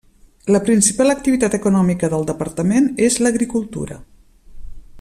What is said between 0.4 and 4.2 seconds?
La principal activitat econòmica del departament és l'agricultura.